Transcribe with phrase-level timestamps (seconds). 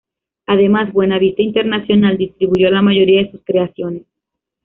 [0.47, 4.07] Además Buena Vista International distribuyó la mayoría de sus creaciones.